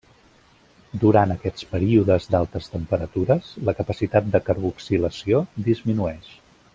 [1.03, 6.33] Durant aquests períodes d'altes temperatures, la capacitat de carboxilació disminueix.